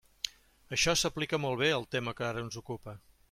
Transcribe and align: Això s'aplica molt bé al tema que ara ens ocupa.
Això 0.77 0.95
s'aplica 1.01 1.39
molt 1.45 1.63
bé 1.63 1.71
al 1.75 1.87
tema 1.97 2.17
que 2.21 2.27
ara 2.31 2.45
ens 2.47 2.61
ocupa. 2.65 2.97